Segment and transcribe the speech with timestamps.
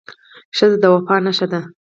[0.57, 1.61] ښځه د وفا نښه ده.